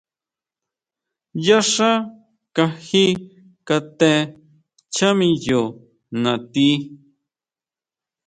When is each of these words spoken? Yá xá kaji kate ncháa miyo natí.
Yá 1.45 1.59
xá 1.73 1.91
kaji 2.55 3.05
kate 3.67 4.11
ncháa 4.27 5.13
miyo 5.19 5.61
natí. 6.21 6.67